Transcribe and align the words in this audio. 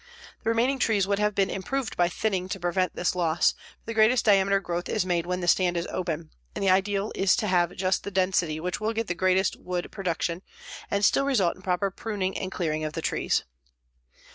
The 0.41 0.49
remaining 0.49 0.79
trees 0.79 1.05
would 1.05 1.19
have 1.19 1.35
been 1.35 1.51
improved 1.51 1.95
by 1.95 2.09
thinning 2.09 2.49
to 2.49 2.59
prevent 2.59 2.95
this 2.95 3.13
loss, 3.13 3.51
for 3.51 3.57
the 3.85 3.93
greatest 3.93 4.25
diameter 4.25 4.59
growth 4.59 4.89
is 4.89 5.05
made 5.05 5.27
when 5.27 5.41
the 5.41 5.47
stand 5.47 5.77
is 5.77 5.85
open, 5.91 6.31
and 6.55 6.63
the 6.63 6.71
ideal 6.71 7.11
is 7.13 7.35
to 7.35 7.45
have 7.47 7.75
just 7.75 8.03
the 8.03 8.09
density 8.09 8.59
which 8.59 8.81
will 8.81 8.93
get 8.93 9.05
the 9.05 9.13
greatest 9.13 9.57
wood 9.57 9.91
production 9.91 10.41
and 10.89 11.05
still 11.05 11.25
result 11.25 11.55
in 11.55 11.61
proper 11.61 11.91
pruning 11.91 12.35
and 12.35 12.51
clearing 12.51 12.83
of 12.83 12.93
the 12.93 13.01
trees. 13.03 13.43